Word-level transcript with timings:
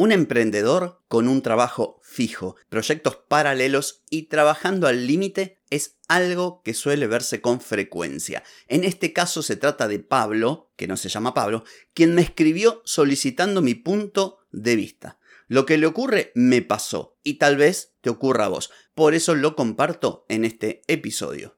Un 0.00 0.12
emprendedor 0.12 1.02
con 1.08 1.26
un 1.26 1.42
trabajo 1.42 1.98
fijo, 2.04 2.54
proyectos 2.68 3.16
paralelos 3.16 4.04
y 4.10 4.28
trabajando 4.28 4.86
al 4.86 5.08
límite 5.08 5.58
es 5.70 5.96
algo 6.06 6.62
que 6.62 6.72
suele 6.72 7.08
verse 7.08 7.40
con 7.40 7.60
frecuencia. 7.60 8.44
En 8.68 8.84
este 8.84 9.12
caso 9.12 9.42
se 9.42 9.56
trata 9.56 9.88
de 9.88 9.98
Pablo, 9.98 10.70
que 10.76 10.86
no 10.86 10.96
se 10.96 11.08
llama 11.08 11.34
Pablo, 11.34 11.64
quien 11.94 12.14
me 12.14 12.22
escribió 12.22 12.80
solicitando 12.84 13.60
mi 13.60 13.74
punto 13.74 14.38
de 14.52 14.76
vista. 14.76 15.18
Lo 15.48 15.66
que 15.66 15.78
le 15.78 15.88
ocurre 15.88 16.30
me 16.36 16.62
pasó 16.62 17.18
y 17.24 17.34
tal 17.34 17.56
vez 17.56 17.96
te 18.00 18.08
ocurra 18.08 18.44
a 18.44 18.48
vos. 18.50 18.70
Por 18.94 19.14
eso 19.14 19.34
lo 19.34 19.56
comparto 19.56 20.26
en 20.28 20.44
este 20.44 20.82
episodio. 20.86 21.57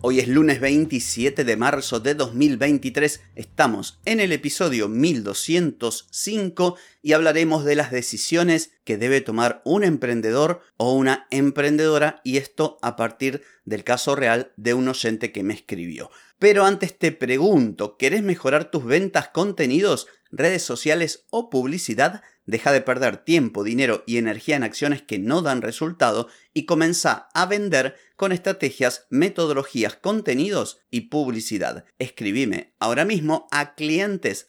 Hoy 0.00 0.20
es 0.20 0.28
lunes 0.28 0.60
27 0.60 1.42
de 1.42 1.56
marzo 1.56 1.98
de 1.98 2.14
2023, 2.14 3.20
estamos 3.34 3.98
en 4.04 4.20
el 4.20 4.30
episodio 4.30 4.88
1205 4.88 6.76
y 7.02 7.14
hablaremos 7.14 7.64
de 7.64 7.74
las 7.74 7.90
decisiones 7.90 8.70
que 8.84 8.96
debe 8.96 9.20
tomar 9.20 9.60
un 9.64 9.82
emprendedor 9.82 10.62
o 10.76 10.92
una 10.92 11.26
emprendedora 11.32 12.20
y 12.22 12.36
esto 12.36 12.78
a 12.80 12.94
partir 12.94 13.42
del 13.64 13.82
caso 13.82 14.14
real 14.14 14.52
de 14.56 14.72
un 14.74 14.86
oyente 14.86 15.32
que 15.32 15.42
me 15.42 15.54
escribió. 15.54 16.10
Pero 16.38 16.64
antes 16.64 16.96
te 16.96 17.10
pregunto, 17.10 17.96
¿querés 17.96 18.22
mejorar 18.22 18.70
tus 18.70 18.84
ventas, 18.84 19.28
contenidos, 19.28 20.06
redes 20.30 20.62
sociales 20.62 21.26
o 21.30 21.50
publicidad? 21.50 22.22
Deja 22.46 22.70
de 22.72 22.80
perder 22.80 23.18
tiempo, 23.18 23.64
dinero 23.64 24.04
y 24.06 24.18
energía 24.18 24.54
en 24.54 24.62
acciones 24.62 25.02
que 25.02 25.18
no 25.18 25.42
dan 25.42 25.62
resultado 25.62 26.28
y 26.54 26.64
comienza 26.64 27.28
a 27.34 27.46
vender 27.46 27.96
con 28.14 28.30
estrategias, 28.30 29.06
metodologías, 29.10 29.96
contenidos 29.96 30.78
y 30.90 31.02
publicidad. 31.02 31.84
Escribime 31.98 32.74
ahora 32.78 33.04
mismo 33.04 33.48
a 33.50 33.74
clientes 33.74 34.48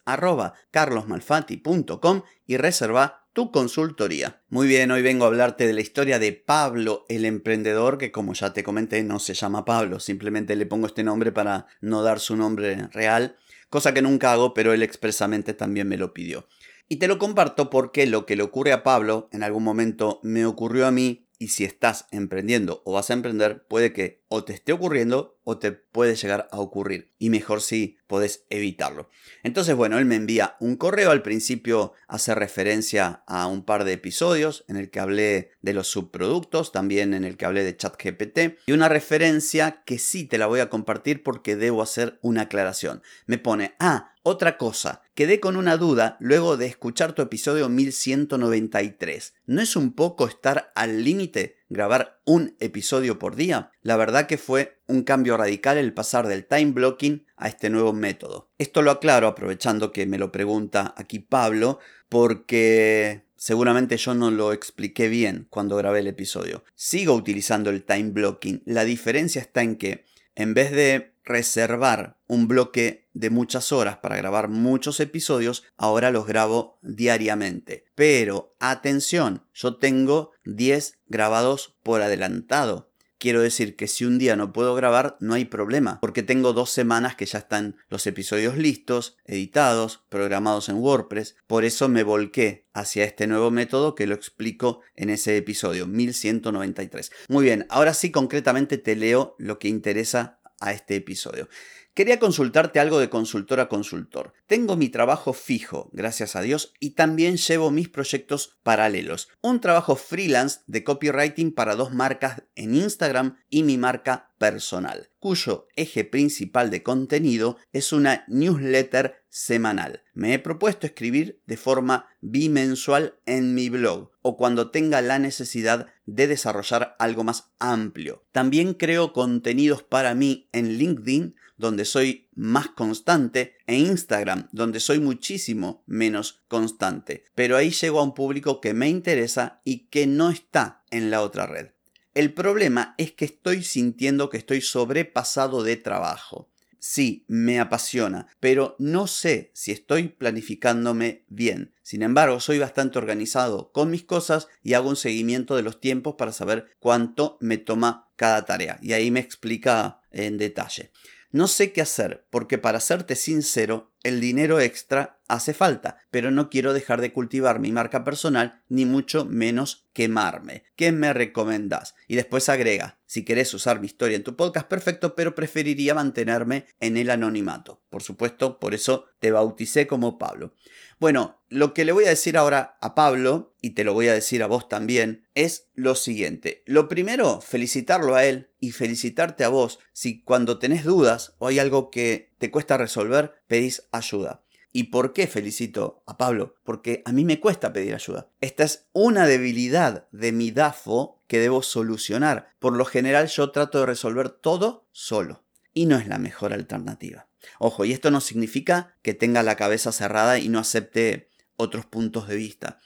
y 2.46 2.58
reserva 2.58 3.29
tu 3.34 3.52
consultoría. 3.52 4.42
Muy 4.50 4.68
bien, 4.68 4.92
hoy 4.92 5.02
vengo 5.02 5.26
a 5.26 5.28
hablarte 5.28 5.68
de 5.68 5.74
la 5.74 5.82
historia 5.82 6.20
de 6.20 6.34
Pablo 6.34 7.06
el 7.10 7.26
emprendedor, 7.26 7.98
que 7.98 8.12
como 8.12 8.34
ya 8.34 8.54
te 8.54 8.64
comenté 8.64 9.04
no 9.04 9.20
se 9.20 9.34
llama 9.34 9.66
Pablo, 9.66 10.00
simplemente 10.00 10.56
le 10.56 10.66
pongo 10.66 10.88
este 10.88 11.04
nombre 11.04 11.32
para 11.32 11.68
no 11.82 12.02
dar 12.02 12.20
su 12.20 12.36
nombre 12.36 12.88
real, 12.92 13.38
cosa 13.70 13.94
que 13.94 14.02
nunca 14.02 14.32
hago, 14.32 14.54
pero 14.54 14.74
él 14.74 14.84
expresamente 14.84 15.54
también 15.54 15.88
me 15.88 15.98
lo 15.98 16.14
pidió. 16.14 16.48
Y 16.88 16.98
te 16.98 17.08
lo 17.08 17.20
comparto 17.20 17.70
porque 17.70 18.08
lo 18.08 18.26
que 18.26 18.36
le 18.36 18.44
ocurre 18.44 18.74
a 18.74 18.84
Pablo 18.84 19.30
en 19.32 19.44
algún 19.44 19.64
momento 19.64 20.20
me 20.24 20.46
ocurrió 20.46 20.88
a 20.88 20.92
mí 20.92 21.28
y 21.38 21.50
si 21.50 21.64
estás 21.64 22.08
emprendiendo 22.12 22.82
o 22.84 22.94
vas 22.94 23.10
a 23.12 23.14
emprender 23.14 23.66
puede 23.68 23.94
que 23.94 24.19
o 24.30 24.44
te 24.44 24.54
esté 24.54 24.72
ocurriendo 24.72 25.40
o 25.44 25.58
te 25.58 25.72
puede 25.72 26.16
llegar 26.16 26.48
a 26.52 26.60
ocurrir. 26.60 27.12
Y 27.18 27.32
mejor 27.32 27.62
si 27.62 27.98
podés 28.08 28.46
evitarlo. 28.50 29.10
Entonces, 29.44 29.76
bueno, 29.76 29.98
él 29.98 30.06
me 30.06 30.16
envía 30.16 30.56
un 30.60 30.76
correo. 30.76 31.10
Al 31.10 31.24
principio 31.24 31.94
hace 32.08 32.36
referencia 32.36 33.24
a 33.26 33.48
un 33.48 33.66
par 33.66 33.84
de 33.84 33.94
episodios 33.94 34.66
en 34.68 34.78
el 34.78 34.92
que 34.92 35.00
hablé 35.00 35.52
de 35.62 35.74
los 35.74 35.88
subproductos, 35.88 36.72
también 36.72 37.16
en 37.16 37.24
el 37.24 37.38
que 37.38 37.46
hablé 37.46 37.64
de 37.64 37.76
ChatGPT. 37.76 38.60
Y 38.68 38.72
una 38.72 38.88
referencia 38.88 39.82
que 39.84 39.98
sí 39.98 40.26
te 40.26 40.38
la 40.38 40.46
voy 40.46 40.60
a 40.60 40.70
compartir 40.70 41.24
porque 41.24 41.56
debo 41.56 41.82
hacer 41.82 42.20
una 42.22 42.44
aclaración. 42.44 43.02
Me 43.26 43.40
pone, 43.40 43.76
ah, 43.80 44.14
otra 44.22 44.58
cosa, 44.58 45.02
quedé 45.16 45.40
con 45.40 45.56
una 45.56 45.78
duda 45.78 46.18
luego 46.20 46.56
de 46.56 46.68
escuchar 46.68 47.14
tu 47.14 47.24
episodio 47.24 47.68
1193. 47.70 49.34
¿No 49.48 49.62
es 49.62 49.76
un 49.76 49.94
poco 49.94 50.28
estar 50.28 50.72
al 50.76 51.04
límite 51.04 51.59
grabar 51.70 52.20
un 52.26 52.56
episodio 52.60 53.20
por 53.20 53.36
día, 53.36 53.72
la 53.82 53.96
verdad 53.96 54.28
que 54.28 54.38
fue 54.38 54.82
un 54.88 55.04
cambio 55.04 55.38
radical 55.38 55.78
el 55.78 55.94
pasar 55.94 56.28
del 56.28 56.46
time 56.46 56.72
blocking 56.72 57.26
a 57.38 57.48
este 57.48 57.70
nuevo 57.70 57.94
método. 57.94 58.50
Esto 58.58 58.82
lo 58.82 58.92
aclaro 58.92 59.28
aprovechando 59.28 59.92
que 59.92 60.06
me 60.06 60.18
lo 60.18 60.32
pregunta 60.32 60.94
aquí 60.98 61.20
Pablo, 61.20 61.80
porque 62.10 63.24
seguramente 63.36 63.98
yo 63.98 64.16
no 64.16 64.32
lo 64.32 64.52
expliqué 64.52 65.08
bien 65.08 65.48
cuando 65.50 65.78
grabé 65.78 66.00
el 66.00 66.08
episodio. 66.08 66.64
Sigo 66.76 67.14
utilizando 67.14 67.70
el 67.70 67.84
time 67.84 68.10
blocking. 68.10 68.64
La 68.66 68.84
diferencia 68.84 69.42
está 69.42 69.62
en 69.62 69.78
que 69.78 70.06
en 70.36 70.54
vez 70.54 70.72
de 70.72 71.14
reservar 71.30 72.18
un 72.28 72.48
bloque 72.48 73.08
de 73.14 73.30
muchas 73.30 73.72
horas 73.72 73.98
para 73.98 74.18
grabar 74.18 74.50
muchos 74.50 75.00
episodios, 75.00 75.64
ahora 75.78 76.12
los 76.12 76.26
grabo 76.26 76.80
diariamente. 76.82 77.86
Pero 77.96 78.56
atención, 78.60 79.46
yo 79.54 79.78
tengo 79.78 80.32
10 80.44 80.98
grabados 81.08 81.78
por 81.84 82.02
adelantado. 82.02 82.90
Quiero 83.20 83.42
decir 83.42 83.76
que 83.76 83.88
si 83.88 84.06
un 84.06 84.18
día 84.18 84.38
no 84.38 84.54
puedo 84.54 84.76
grabar, 84.76 85.18
no 85.20 85.34
hay 85.34 85.44
problema, 85.44 86.00
porque 86.00 86.24
tengo 86.24 86.54
dos 86.54 86.70
semanas 86.70 87.18
que 87.18 87.26
ya 87.26 87.40
están 87.40 87.76
los 87.90 88.08
episodios 88.08 88.58
listos, 88.58 89.18
editados, 89.26 90.06
programados 90.08 90.70
en 90.70 90.78
WordPress. 90.78 91.36
Por 91.46 91.66
eso 91.66 91.90
me 91.90 92.04
volqué 92.04 92.70
hacia 92.74 93.04
este 93.04 93.28
nuevo 93.28 93.52
método 93.52 93.94
que 93.94 94.08
lo 94.08 94.16
explico 94.16 94.80
en 94.96 95.10
ese 95.10 95.36
episodio 95.36 95.86
1193. 95.86 97.12
Muy 97.28 97.44
bien, 97.44 97.66
ahora 97.70 97.94
sí 97.94 98.10
concretamente 98.10 98.78
te 98.78 98.96
leo 98.96 99.36
lo 99.38 99.60
que 99.60 99.68
interesa 99.68 100.39
a 100.60 100.72
este 100.72 100.96
episodio. 100.96 101.48
Quería 101.94 102.20
consultarte 102.20 102.80
algo 102.80 103.00
de 103.00 103.10
consultor 103.10 103.60
a 103.60 103.68
consultor. 103.68 104.34
Tengo 104.48 104.78
mi 104.78 104.90
trabajo 104.90 105.34
fijo, 105.34 105.90
gracias 105.92 106.36
a 106.36 106.42
Dios, 106.42 106.74
y 106.80 106.92
también 106.92 107.38
llevo 107.38 107.72
mis 107.72 107.90
proyectos 107.90 108.58
paralelos. 108.64 109.28
Un 109.42 109.60
trabajo 109.60 109.96
freelance 109.96 110.62
de 110.68 110.84
copywriting 110.84 111.54
para 111.54 111.76
dos 111.76 111.94
marcas 111.94 112.44
en 112.56 112.76
Instagram 112.76 113.38
y 113.50 113.64
mi 113.64 113.78
marca 113.78 114.32
personal, 114.38 115.10
cuyo 115.20 115.68
eje 115.76 116.06
principal 116.06 116.70
de 116.70 116.82
contenido 116.82 117.58
es 117.74 117.92
una 117.92 118.24
newsletter 118.28 119.26
semanal. 119.28 120.04
Me 120.14 120.34
he 120.34 120.40
propuesto 120.40 120.88
escribir 120.88 121.42
de 121.46 121.58
forma 121.58 122.08
bimensual 122.22 123.20
en 123.26 123.54
mi 123.54 123.70
blog 123.70 124.12
o 124.22 124.38
cuando 124.38 124.72
tenga 124.72 125.02
la 125.02 125.20
necesidad 125.20 125.88
de 126.06 126.28
desarrollar 126.28 126.96
algo 127.00 127.24
más 127.24 127.52
amplio. 127.60 128.26
También 128.32 128.74
creo 128.74 129.14
contenidos 129.14 129.84
para 129.84 130.16
mí 130.16 130.50
en 130.52 130.78
LinkedIn 130.78 131.36
donde 131.60 131.86
soy 131.86 132.28
más 132.34 132.70
constante, 132.70 133.58
e 133.68 133.76
Instagram, 133.76 134.48
donde 134.52 134.80
soy 134.80 135.00
muchísimo 135.00 135.84
menos 135.86 136.42
constante. 136.48 137.26
Pero 137.36 137.58
ahí 137.58 137.70
llego 137.70 138.00
a 138.00 138.04
un 138.04 138.16
público 138.16 138.62
que 138.62 138.74
me 138.74 138.90
interesa 138.90 139.62
y 139.64 139.90
que 139.90 140.08
no 140.08 140.32
está 140.32 140.84
en 140.90 141.12
la 141.12 141.22
otra 141.22 141.46
red. 141.46 141.68
El 142.16 142.34
problema 142.34 142.96
es 142.98 143.12
que 143.12 143.26
estoy 143.26 143.64
sintiendo 143.64 144.30
que 144.30 144.38
estoy 144.38 144.62
sobrepasado 144.62 145.62
de 145.62 145.76
trabajo. 145.76 146.50
Sí, 146.80 147.26
me 147.28 147.60
apasiona, 147.60 148.28
pero 148.40 148.78
no 148.80 149.06
sé 149.06 149.52
si 149.54 149.74
estoy 149.74 150.08
planificándome 150.08 151.26
bien. 151.28 151.74
Sin 151.84 152.04
embargo, 152.04 152.40
soy 152.40 152.58
bastante 152.58 152.98
organizado 152.98 153.74
con 153.74 153.92
mis 153.92 154.06
cosas 154.06 154.48
y 154.64 154.74
hago 154.74 154.88
un 154.88 154.96
seguimiento 154.96 155.58
de 155.58 155.62
los 155.62 155.82
tiempos 155.82 156.16
para 156.16 156.32
saber 156.32 156.72
cuánto 156.80 157.38
me 157.42 157.58
toma 157.58 158.10
cada 158.16 158.46
tarea. 158.46 158.80
Y 158.82 158.94
ahí 158.94 159.12
me 159.12 159.20
explica 159.20 160.02
en 160.12 160.38
detalle. 160.38 160.92
No 161.32 161.48
sé 161.48 161.72
qué 161.72 161.82
hacer, 161.82 162.26
porque 162.32 162.58
para 162.58 162.80
serte 162.80 163.16
sincero, 163.16 163.94
el 164.04 164.20
dinero 164.20 164.60
extra 164.60 165.19
hace 165.30 165.54
falta, 165.54 166.00
pero 166.12 166.32
no 166.32 166.50
quiero 166.50 166.74
dejar 166.74 167.00
de 167.00 167.14
cultivar 167.14 167.60
mi 167.60 167.72
marca 167.72 168.04
personal, 168.04 168.64
ni 168.68 168.86
mucho 168.86 169.26
menos 169.26 169.88
quemarme. 169.94 170.64
¿Qué 170.76 170.92
me 170.92 171.14
recomendás? 171.14 171.96
Y 172.08 172.16
después 172.16 172.50
agrega, 172.50 173.00
si 173.06 173.24
querés 173.24 173.54
usar 173.54 173.80
mi 173.80 173.86
historia 173.86 174.18
en 174.18 174.24
tu 174.24 174.36
podcast, 174.36 174.68
perfecto, 174.68 175.16
pero 175.16 175.36
preferiría 175.36 175.94
mantenerme 175.94 176.66
en 176.80 176.98
el 176.98 177.10
anonimato. 177.10 177.82
Por 177.90 178.04
supuesto, 178.04 178.60
por 178.60 178.74
eso 178.74 179.06
te 179.20 179.32
bauticé 179.32 179.88
como 179.88 180.18
Pablo. 180.18 180.54
Bueno, 181.00 181.42
lo 181.48 181.74
que 181.74 181.86
le 181.86 181.92
voy 181.92 182.06
a 182.06 182.10
decir 182.10 182.36
ahora 182.36 182.78
a 182.82 182.96
Pablo, 182.96 183.56
y 183.62 183.72
te 183.72 183.84
lo 183.84 183.94
voy 183.94 184.08
a 184.08 184.14
decir 184.14 184.44
a 184.44 184.48
vos 184.48 184.68
también, 184.68 185.28
es 185.36 185.70
lo 185.76 185.96
siguiente. 185.96 186.64
Lo 186.66 186.88
primero, 186.88 187.40
felicitarlo 187.40 188.16
a 188.16 188.26
él 188.26 188.50
y 188.60 188.72
felicitarte 188.72 189.44
a 189.44 189.50
vos 189.50 189.80
si 189.94 190.22
cuando 190.24 190.60
tenés 190.60 190.84
dudas 190.84 191.36
o 191.38 191.48
hay 191.48 191.60
algo 191.60 191.90
que 191.90 192.32
te 192.38 192.52
cuesta 192.52 192.78
resolver, 192.78 193.34
pedís 193.48 193.88
ayuda. 193.92 194.44
¿Y 194.72 194.86
por 194.86 195.14
qué 195.14 195.28
felicito 195.28 196.04
a 196.06 196.18
Pablo? 196.18 196.56
Porque 196.64 197.02
a 197.06 197.12
mí 197.12 197.26
me 197.26 197.40
cuesta 197.40 197.74
pedir 197.74 197.96
ayuda. 197.96 198.30
Esta 198.40 198.64
es 198.64 198.88
una 198.94 199.26
debilidad 199.26 200.08
de 200.12 200.32
mi 200.32 200.52
DAFO 200.52 201.24
que 201.28 201.40
debo 201.40 201.64
solucionar. 201.64 202.54
Por 202.60 202.76
lo 202.76 202.86
general 202.86 203.28
yo 203.28 203.52
trato 203.52 203.80
de 203.80 203.88
resolver 203.88 204.30
todo 204.30 204.88
solo. 204.92 205.44
y 205.72 205.86
no 205.86 205.98
es 205.98 206.08
la 206.08 206.18
mejor 206.18 206.52
alternativa. 206.52 207.28
Ojo, 207.60 207.86
y 207.86 207.94
esto 207.94 208.12
no 208.12 208.22
significa 208.22 208.98
que 209.02 209.14
tenga 209.14 209.44
la 209.44 209.56
cabeza 209.56 209.92
cerrada 209.92 210.40
y 210.40 210.50
no 210.50 210.60
acepte 210.60 211.30
otros 211.56 211.86
puntos 211.86 212.28
de 212.28 212.36
vista, 212.36 212.80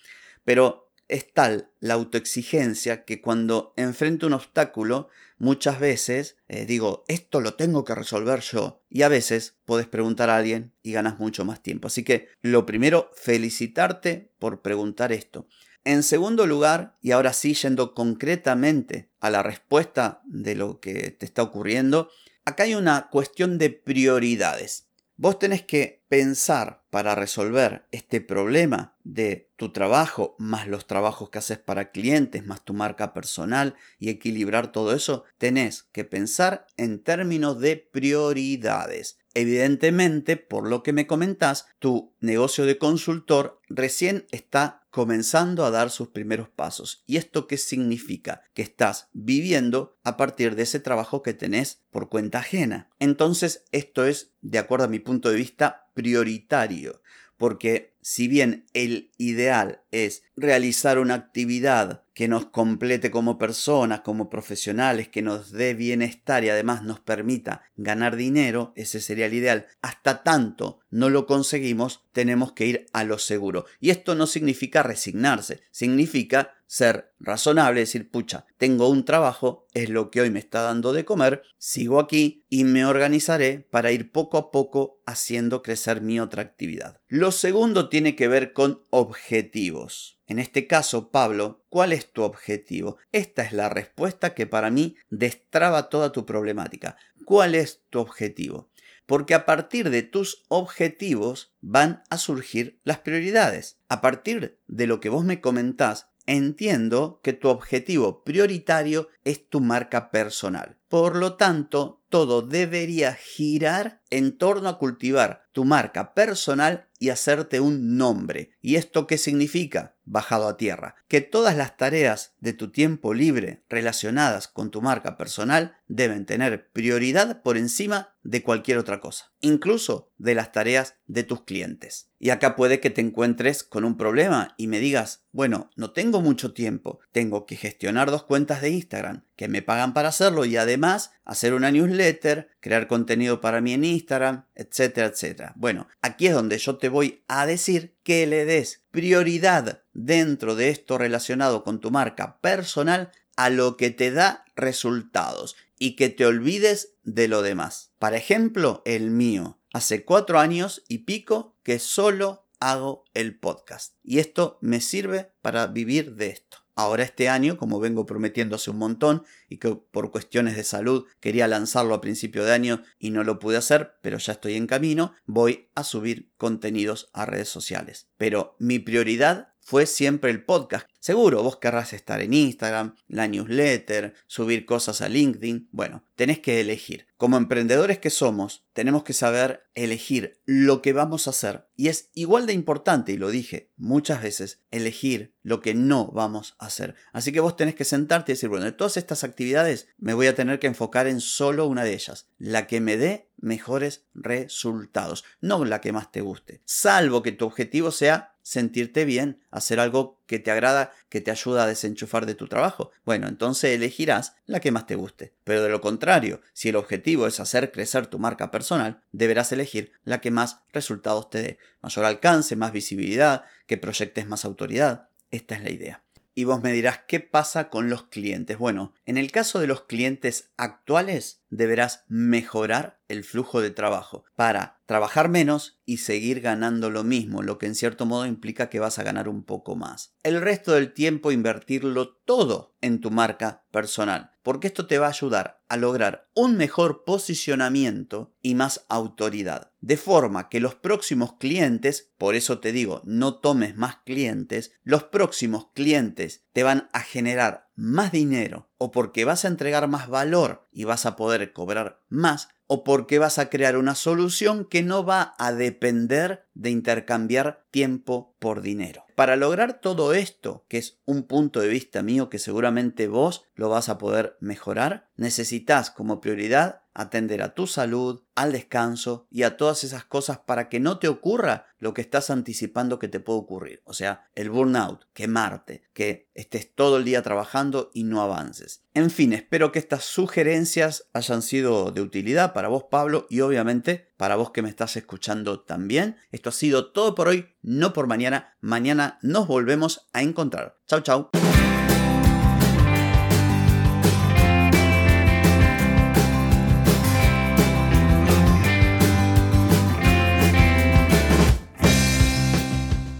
pero 0.43 0.82
es 1.07 1.33
tal 1.33 1.69
la 1.79 1.95
autoexigencia 1.95 3.05
que 3.05 3.21
cuando 3.21 3.73
enfrento 3.77 4.27
un 4.27 4.33
obstáculo, 4.33 5.09
muchas 5.37 5.79
veces 5.79 6.37
eh, 6.55 6.65
digo, 6.65 7.03
esto 7.07 7.41
lo 7.41 7.55
tengo 7.55 7.83
que 7.83 7.95
resolver 7.95 8.41
yo. 8.41 8.83
Y 8.89 9.01
a 9.01 9.07
veces 9.07 9.55
puedes 9.65 9.87
preguntar 9.87 10.29
a 10.29 10.37
alguien 10.37 10.71
y 10.83 10.91
ganas 10.91 11.19
mucho 11.19 11.45
más 11.45 11.63
tiempo. 11.63 11.87
Así 11.87 12.03
que 12.03 12.27
lo 12.41 12.65
primero, 12.65 13.09
felicitarte 13.15 14.31
por 14.37 14.61
preguntar 14.61 15.11
esto. 15.11 15.47
En 15.83 16.03
segundo 16.03 16.45
lugar, 16.45 16.97
y 17.01 17.11
ahora 17.11 17.33
sí 17.33 17.55
yendo 17.55 17.93
concretamente 17.93 19.09
a 19.19 19.29
la 19.29 19.43
respuesta 19.43 20.21
de 20.25 20.55
lo 20.55 20.79
que 20.79 21.11
te 21.11 21.25
está 21.25 21.41
ocurriendo, 21.41 22.09
acá 22.45 22.63
hay 22.63 22.75
una 22.75 23.09
cuestión 23.09 23.57
de 23.57 23.71
prioridades. 23.71 24.87
Vos 25.15 25.37
tenés 25.37 25.61
que 25.61 26.03
pensar 26.09 26.83
para 26.89 27.13
resolver 27.13 27.85
este 27.91 28.19
problema 28.19 28.97
de 29.03 29.51
tu 29.57 29.71
trabajo, 29.71 30.35
más 30.39 30.67
los 30.67 30.87
trabajos 30.87 31.29
que 31.29 31.37
haces 31.37 31.59
para 31.59 31.91
clientes, 31.91 32.45
más 32.45 32.65
tu 32.65 32.73
marca 32.73 33.13
personal 33.13 33.75
y 33.99 34.09
equilibrar 34.09 34.71
todo 34.71 34.93
eso, 34.93 35.23
tenés 35.37 35.83
que 35.83 36.03
pensar 36.03 36.65
en 36.77 37.03
términos 37.03 37.59
de 37.59 37.77
prioridades. 37.77 39.19
Evidentemente, 39.33 40.37
por 40.37 40.67
lo 40.67 40.83
que 40.83 40.93
me 40.93 41.07
comentás, 41.07 41.67
tu 41.79 42.13
negocio 42.19 42.65
de 42.65 42.77
consultor 42.77 43.59
recién 43.67 44.27
está 44.31 44.83
comenzando 44.91 45.65
a 45.65 45.71
dar 45.71 45.89
sus 45.89 46.09
primeros 46.09 46.49
pasos. 46.49 47.03
¿Y 47.07 47.17
esto 47.17 47.47
qué 47.47 47.57
significa? 47.57 48.43
Que 48.53 48.61
estás 48.61 49.09
viviendo 49.11 49.97
a 50.03 50.17
partir 50.17 50.55
de 50.55 50.63
ese 50.63 50.79
trabajo 50.79 51.23
que 51.23 51.33
tenés 51.33 51.81
por 51.89 52.09
cuenta 52.09 52.39
ajena. 52.39 52.91
Entonces, 52.99 53.65
esto 53.71 54.05
es, 54.05 54.33
de 54.41 54.59
acuerdo 54.59 54.85
a 54.85 54.89
mi 54.89 54.99
punto 54.99 55.29
de 55.29 55.37
vista, 55.37 55.89
prioritario 55.95 57.01
porque 57.43 57.93
si 57.99 58.29
bien 58.29 58.67
el 58.73 59.11
ideal 59.17 59.81
es 59.91 60.23
realizar 60.37 60.97
una 60.97 61.15
actividad 61.15 62.05
que 62.13 62.29
nos 62.29 62.45
complete 62.45 63.11
como 63.11 63.37
personas, 63.37 63.99
como 63.99 64.29
profesionales, 64.29 65.09
que 65.09 65.21
nos 65.21 65.51
dé 65.51 65.73
bienestar 65.73 66.45
y 66.45 66.49
además 66.49 66.83
nos 66.83 67.01
permita 67.01 67.63
ganar 67.75 68.15
dinero, 68.15 68.71
ese 68.77 69.01
sería 69.01 69.25
el 69.25 69.33
ideal. 69.33 69.67
Hasta 69.81 70.23
tanto 70.23 70.79
no 70.89 71.09
lo 71.09 71.25
conseguimos, 71.25 72.05
tenemos 72.13 72.53
que 72.53 72.65
ir 72.65 72.85
a 72.93 73.03
lo 73.03 73.19
seguro. 73.19 73.65
Y 73.81 73.89
esto 73.89 74.15
no 74.15 74.25
significa 74.25 74.81
resignarse, 74.81 75.63
significa 75.69 76.55
ser 76.73 77.13
razonable, 77.19 77.81
decir, 77.81 78.09
pucha, 78.09 78.47
tengo 78.57 78.89
un 78.89 79.05
trabajo, 79.05 79.67
es 79.75 79.89
lo 79.89 80.09
que 80.09 80.21
hoy 80.21 80.31
me 80.31 80.39
está 80.39 80.63
dando 80.63 80.91
de 80.91 81.05
comer, 81.05 81.43
sigo 81.59 81.99
aquí 81.99 82.47
y 82.49 82.63
me 82.63 82.83
organizaré 82.83 83.59
para 83.59 83.91
ir 83.91 84.11
poco 84.11 84.39
a 84.39 84.49
poco 84.49 84.99
haciendo 85.05 85.61
crecer 85.61 86.01
mi 86.01 86.19
otra 86.19 86.41
actividad. 86.41 86.99
Lo 87.07 87.31
segundo 87.31 87.89
tiene 87.89 88.15
que 88.15 88.27
ver 88.27 88.53
con 88.53 88.81
objetivos. 88.89 90.19
En 90.25 90.39
este 90.39 90.65
caso, 90.65 91.11
Pablo, 91.11 91.63
¿cuál 91.69 91.93
es 91.93 92.11
tu 92.11 92.23
objetivo? 92.23 92.97
Esta 93.11 93.43
es 93.43 93.53
la 93.53 93.69
respuesta 93.69 94.33
que 94.33 94.47
para 94.47 94.71
mí 94.71 94.95
destraba 95.11 95.89
toda 95.89 96.11
tu 96.11 96.25
problemática. 96.25 96.97
¿Cuál 97.23 97.53
es 97.53 97.83
tu 97.91 97.99
objetivo? 97.99 98.71
Porque 99.05 99.35
a 99.35 99.45
partir 99.45 99.89
de 99.89 100.01
tus 100.01 100.43
objetivos 100.47 101.53
van 101.61 102.03
a 102.09 102.17
surgir 102.17 102.79
las 102.83 102.99
prioridades. 102.99 103.77
A 103.89 104.01
partir 104.01 104.59
de 104.65 104.87
lo 104.87 104.99
que 105.01 105.09
vos 105.09 105.25
me 105.25 105.41
comentás, 105.41 106.07
entiendo 106.25 107.19
que 107.23 107.33
tu 107.33 107.49
objetivo 107.49 108.23
prioritario 108.23 109.09
es 109.23 109.47
tu 109.49 109.61
marca 109.61 110.11
personal. 110.11 110.77
Por 110.87 111.15
lo 111.15 111.35
tanto, 111.35 112.03
todo 112.09 112.41
debería 112.41 113.13
girar 113.13 114.01
en 114.09 114.37
torno 114.37 114.69
a 114.69 114.77
cultivar 114.77 115.47
tu 115.51 115.65
marca 115.65 116.13
personal 116.13 116.87
y 117.03 117.09
hacerte 117.09 117.59
un 117.59 117.97
nombre. 117.97 118.51
¿Y 118.61 118.77
esto 118.77 119.07
qué 119.07 119.17
significa? 119.17 119.97
Bajado 120.05 120.47
a 120.47 120.55
tierra. 120.55 120.95
Que 121.09 121.19
todas 121.19 121.57
las 121.57 121.75
tareas 121.75 122.33
de 122.39 122.53
tu 122.53 122.71
tiempo 122.71 123.13
libre 123.13 123.65
relacionadas 123.67 124.47
con 124.47 124.71
tu 124.71 124.81
marca 124.81 125.17
personal 125.17 125.75
deben 125.89 126.25
tener 126.25 126.71
prioridad 126.71 127.41
por 127.41 127.57
encima 127.57 128.15
de 128.23 128.41
cualquier 128.41 128.77
otra 128.77 129.01
cosa, 129.01 129.33
incluso 129.41 130.11
de 130.17 130.33
las 130.33 130.51
tareas 130.53 130.95
de 131.07 131.23
tus 131.23 131.43
clientes. 131.43 132.09
Y 132.19 132.29
acá 132.29 132.55
puede 132.55 132.79
que 132.79 132.89
te 132.89 133.01
encuentres 133.01 133.63
con 133.63 133.83
un 133.83 133.97
problema 133.97 134.55
y 134.57 134.67
me 134.67 134.79
digas, 134.79 135.25
bueno, 135.33 135.69
no 135.75 135.91
tengo 135.91 136.21
mucho 136.21 136.53
tiempo, 136.53 136.99
tengo 137.11 137.45
que 137.45 137.57
gestionar 137.57 138.09
dos 138.09 138.23
cuentas 138.23 138.61
de 138.61 138.69
Instagram 138.69 139.25
que 139.35 139.49
me 139.49 139.61
pagan 139.61 139.93
para 139.93 140.09
hacerlo 140.09 140.45
y 140.45 140.55
además 140.55 141.11
hacer 141.25 141.53
una 141.53 141.69
newsletter, 141.69 142.49
crear 142.61 142.87
contenido 142.87 143.41
para 143.41 143.59
mí 143.59 143.73
en 143.73 143.83
Instagram, 143.83 144.45
etcétera, 144.55 145.07
etcétera. 145.07 145.53
Bueno, 145.57 145.87
aquí 146.01 146.27
es 146.27 146.33
donde 146.33 146.57
yo 146.57 146.77
te 146.77 146.87
voy 146.93 147.23
a 147.27 147.45
decir 147.47 147.97
que 148.03 148.25
le 148.27 148.45
des 148.45 148.83
prioridad 148.91 149.83
dentro 149.93 150.55
de 150.55 150.69
esto 150.69 150.97
relacionado 150.99 151.63
con 151.63 151.79
tu 151.79 151.89
marca 151.89 152.39
personal 152.39 153.11
a 153.35 153.49
lo 153.49 153.77
que 153.77 153.89
te 153.89 154.11
da 154.11 154.45
resultados 154.55 155.55
y 155.79 155.95
que 155.95 156.09
te 156.09 156.25
olvides 156.25 156.93
de 157.03 157.27
lo 157.27 157.41
demás. 157.41 157.91
Para 157.97 158.17
ejemplo, 158.17 158.83
el 158.85 159.09
mío. 159.09 159.59
Hace 159.73 160.05
cuatro 160.05 160.39
años 160.39 160.83
y 160.87 160.99
pico 160.99 161.57
que 161.63 161.79
solo 161.79 162.47
hago 162.59 163.05
el 163.15 163.39
podcast. 163.39 163.95
Y 164.03 164.19
esto 164.19 164.59
me 164.61 164.79
sirve 164.79 165.33
para 165.41 165.65
vivir 165.65 166.13
de 166.13 166.27
esto. 166.27 166.62
Ahora 166.75 167.03
este 167.03 167.29
año, 167.29 167.57
como 167.57 167.79
vengo 167.79 168.05
prometiendo 168.05 168.55
hace 168.55 168.71
un 168.71 168.77
montón 168.77 169.23
y 169.47 169.57
que 169.57 169.75
por 169.75 170.11
cuestiones 170.11 170.55
de 170.55 170.63
salud 170.63 171.05
quería 171.19 171.47
lanzarlo 171.47 171.93
a 171.93 172.01
principio 172.01 172.43
de 172.43 172.53
año 172.53 172.81
y 172.97 173.11
no 173.11 173.23
lo 173.23 173.39
pude 173.39 173.57
hacer, 173.57 173.95
pero 174.01 174.17
ya 174.17 174.33
estoy 174.33 174.55
en 174.55 174.67
camino, 174.67 175.13
voy 175.25 175.69
a 175.75 175.83
subir 175.83 176.31
contenidos 176.37 177.09
a 177.13 177.25
redes 177.25 177.49
sociales. 177.49 178.09
Pero 178.17 178.55
mi 178.59 178.79
prioridad 178.79 179.52
fue 179.63 179.85
siempre 179.85 180.29
el 180.29 180.43
podcast. 180.43 180.87
Seguro 180.99 181.43
vos 181.43 181.57
querrás 181.57 181.93
estar 181.93 182.21
en 182.21 182.33
Instagram, 182.33 182.95
la 183.07 183.27
newsletter, 183.27 184.13
subir 184.27 184.65
cosas 184.65 185.01
a 185.01 185.09
LinkedIn. 185.09 185.69
Bueno, 185.71 186.05
tenés 186.15 186.39
que 186.39 186.61
elegir. 186.61 187.07
Como 187.17 187.37
emprendedores 187.37 187.99
que 187.99 188.09
somos, 188.09 188.65
tenemos 188.73 189.03
que 189.03 189.13
saber 189.13 189.63
elegir 189.75 190.41
lo 190.45 190.81
que 190.81 190.93
vamos 190.93 191.27
a 191.27 191.31
hacer. 191.31 191.67
Y 191.75 191.87
es 191.87 192.09
igual 192.13 192.45
de 192.45 192.53
importante, 192.53 193.13
y 193.13 193.17
lo 193.17 193.29
dije 193.29 193.71
muchas 193.77 194.21
veces, 194.21 194.61
elegir 194.71 195.33
lo 195.41 195.61
que 195.61 195.73
no 195.73 196.11
vamos 196.11 196.55
a 196.59 196.67
hacer. 196.67 196.95
Así 197.11 197.31
que 197.31 197.39
vos 197.39 197.55
tenés 197.55 197.75
que 197.75 197.85
sentarte 197.85 198.31
y 198.31 198.35
decir, 198.35 198.49
bueno, 198.49 198.65
de 198.65 198.71
todas 198.71 198.97
estas 198.97 199.23
actividades 199.23 199.87
me 199.97 200.13
voy 200.13 200.27
a 200.27 200.35
tener 200.35 200.59
que 200.59 200.67
enfocar 200.67 201.07
en 201.07 201.21
solo 201.21 201.67
una 201.67 201.83
de 201.83 201.93
ellas, 201.93 202.27
la 202.37 202.67
que 202.67 202.81
me 202.81 202.97
dé 202.97 203.29
mejores 203.43 204.05
resultados, 204.15 205.23
no 205.41 205.65
la 205.65 205.81
que 205.81 205.91
más 205.91 206.11
te 206.11 206.21
guste. 206.21 206.61
Salvo 206.65 207.21
que 207.21 207.33
tu 207.33 207.45
objetivo 207.45 207.91
sea 207.91 208.33
sentirte 208.41 209.05
bien, 209.05 209.41
hacer 209.51 209.79
algo 209.79 210.21
que 210.27 210.39
te 210.39 210.51
agrada, 210.51 210.91
que 211.09 211.21
te 211.21 211.31
ayuda 211.31 211.63
a 211.63 211.67
desenchufar 211.67 212.25
de 212.25 212.35
tu 212.35 212.47
trabajo. 212.47 212.91
Bueno, 213.05 213.27
entonces 213.27 213.75
elegirás 213.75 214.35
la 214.45 214.59
que 214.59 214.71
más 214.71 214.85
te 214.85 214.95
guste. 214.95 215.33
Pero 215.43 215.63
de 215.63 215.69
lo 215.69 215.81
contrario, 215.81 216.41
si 216.53 216.69
el 216.69 216.75
objetivo 216.75 217.27
es 217.27 217.39
hacer 217.39 217.71
crecer 217.71 218.07
tu 218.07 218.19
marca 218.19 218.51
personal, 218.51 219.01
deberás 219.11 219.51
elegir 219.51 219.93
la 220.03 220.21
que 220.21 220.31
más 220.31 220.61
resultados 220.71 221.29
te 221.29 221.41
dé. 221.41 221.57
Mayor 221.81 222.05
alcance, 222.05 222.55
más 222.55 222.71
visibilidad, 222.71 223.43
que 223.65 223.77
proyectes 223.77 224.27
más 224.27 224.45
autoridad. 224.45 225.09
Esta 225.31 225.55
es 225.55 225.63
la 225.63 225.71
idea. 225.71 226.03
Y 226.35 226.45
vos 226.45 226.63
me 226.63 226.71
dirás, 226.71 227.01
¿qué 227.07 227.19
pasa 227.19 227.69
con 227.69 227.89
los 227.89 228.05
clientes? 228.05 228.57
Bueno, 228.57 228.93
en 229.05 229.17
el 229.17 229.31
caso 229.31 229.59
de 229.59 229.67
los 229.67 229.83
clientes 229.83 230.49
actuales, 230.57 231.42
deberás 231.57 232.03
mejorar 232.07 233.01
el 233.07 233.23
flujo 233.23 233.61
de 233.61 233.71
trabajo 233.71 234.25
para 234.35 234.81
trabajar 234.85 235.29
menos 235.29 235.79
y 235.85 235.97
seguir 235.97 236.41
ganando 236.41 236.89
lo 236.89 237.03
mismo, 237.03 237.41
lo 237.41 237.57
que 237.57 237.67
en 237.67 237.75
cierto 237.75 238.05
modo 238.05 238.25
implica 238.25 238.69
que 238.69 238.79
vas 238.79 238.99
a 238.99 239.03
ganar 239.03 239.29
un 239.29 239.43
poco 239.43 239.75
más. 239.75 240.15
El 240.23 240.41
resto 240.41 240.73
del 240.73 240.93
tiempo 240.93 241.31
invertirlo 241.31 242.15
todo 242.25 242.75
en 242.81 242.99
tu 242.99 243.11
marca 243.11 243.65
personal, 243.71 244.31
porque 244.41 244.67
esto 244.67 244.87
te 244.87 244.99
va 244.99 245.07
a 245.07 245.09
ayudar 245.09 245.63
a 245.69 245.77
lograr 245.77 246.29
un 246.35 246.57
mejor 246.57 247.03
posicionamiento 247.05 248.35
y 248.41 248.55
más 248.55 248.85
autoridad. 248.89 249.71
De 249.79 249.97
forma 249.97 250.49
que 250.49 250.59
los 250.59 250.75
próximos 250.75 251.33
clientes, 251.33 252.11
por 252.17 252.35
eso 252.35 252.59
te 252.59 252.71
digo, 252.71 253.01
no 253.05 253.39
tomes 253.39 253.75
más 253.75 253.97
clientes, 254.05 254.73
los 254.83 255.03
próximos 255.03 255.67
clientes 255.73 256.45
te 256.53 256.63
van 256.63 256.89
a 256.93 257.01
generar 257.01 257.62
más 257.75 258.11
dinero 258.11 258.69
o 258.77 258.91
porque 258.91 259.25
vas 259.25 259.45
a 259.45 259.47
entregar 259.47 259.87
más 259.87 260.07
valor 260.07 260.67
y 260.71 260.83
vas 260.83 261.05
a 261.05 261.15
poder 261.15 261.53
cobrar 261.53 262.01
más 262.09 262.49
o 262.67 262.83
porque 262.83 263.19
vas 263.19 263.39
a 263.39 263.49
crear 263.49 263.77
una 263.77 263.95
solución 263.95 264.65
que 264.65 264.83
no 264.83 265.05
va 265.05 265.35
a 265.37 265.51
depender 265.51 266.47
de 266.53 266.69
intercambiar 266.69 267.62
tiempo 267.73 268.35
por 268.37 268.61
dinero. 268.61 269.03
Para 269.15 269.35
lograr 269.35 269.81
todo 269.81 270.13
esto, 270.13 270.63
que 270.67 270.77
es 270.77 270.99
un 271.05 271.23
punto 271.23 271.59
de 271.59 271.69
vista 271.69 272.03
mío 272.03 272.29
que 272.29 272.37
seguramente 272.37 273.07
vos 273.07 273.45
lo 273.55 273.67
vas 273.67 273.89
a 273.89 273.97
poder 273.97 274.37
mejorar, 274.39 275.09
necesitas 275.17 275.89
como 275.89 276.21
prioridad 276.21 276.83
atender 276.93 277.41
a 277.41 277.55
tu 277.55 277.65
salud, 277.65 278.21
al 278.35 278.51
descanso 278.51 279.25
y 279.31 279.41
a 279.43 279.57
todas 279.57 279.83
esas 279.83 280.05
cosas 280.05 280.37
para 280.37 280.69
que 280.69 280.79
no 280.79 280.99
te 280.99 281.07
ocurra 281.07 281.65
lo 281.79 281.93
que 281.93 282.01
estás 282.01 282.29
anticipando 282.29 282.99
que 282.99 283.07
te 283.07 283.19
puede 283.19 283.39
ocurrir. 283.39 283.81
O 283.85 283.93
sea, 283.93 284.29
el 284.35 284.51
burnout, 284.51 285.05
quemarte, 285.13 285.83
que 285.93 286.29
estés 286.35 286.73
todo 286.73 286.97
el 286.97 287.05
día 287.05 287.23
trabajando 287.23 287.89
y 287.93 288.03
no 288.03 288.21
avances. 288.21 288.83
En 288.93 289.09
fin, 289.09 289.33
espero 289.33 289.71
que 289.71 289.79
estas 289.79 290.03
sugerencias 290.03 291.09
hayan 291.13 291.41
sido 291.41 291.91
de 291.91 292.01
utilidad 292.01 292.53
para 292.53 292.67
vos, 292.67 292.85
Pablo, 292.91 293.25
y 293.29 293.41
obviamente 293.41 294.12
para 294.23 294.37
vos 294.37 294.51
que 294.51 294.61
me 294.61 294.69
estás 294.69 294.95
escuchando 294.95 295.59
también. 295.59 296.15
Esto 296.31 296.47
ha 296.47 296.53
sido 296.53 296.93
todo 296.93 297.13
por 297.13 297.27
hoy, 297.27 297.49
no 297.61 297.91
por 297.91 298.07
mañana. 298.07 298.55
Mañana 298.61 299.19
nos 299.21 299.47
volvemos 299.47 300.07
a 300.13 300.21
encontrar. 300.21 300.77
Chau, 300.87 301.01
chau. 301.01 301.29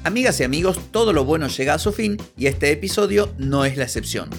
Amigas 0.06 0.40
y 0.40 0.46
amigos, 0.46 0.80
todo 0.92 1.12
lo 1.12 1.26
bueno 1.26 1.50
llega 1.50 1.74
a 1.74 1.80
su 1.80 1.92
fin 1.92 2.16
y 2.38 2.48
este 2.48 2.72
episodio 2.72 3.34
no 3.38 3.66
es 3.66 3.76
la 3.76 3.84
excepción. 3.84 4.30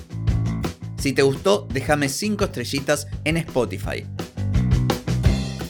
Si 0.97 1.13
te 1.13 1.21
gustó, 1.21 1.69
déjame 1.71 2.09
5 2.09 2.43
estrellitas 2.43 3.07
en 3.25 3.37
Spotify. 3.37 4.07